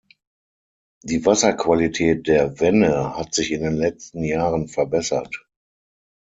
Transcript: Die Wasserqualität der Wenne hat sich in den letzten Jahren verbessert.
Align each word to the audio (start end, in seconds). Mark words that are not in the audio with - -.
Die 1.03 1.23
Wasserqualität 1.27 2.25
der 2.25 2.59
Wenne 2.59 3.15
hat 3.15 3.35
sich 3.35 3.51
in 3.51 3.61
den 3.61 3.75
letzten 3.77 4.23
Jahren 4.23 4.67
verbessert. 4.67 5.45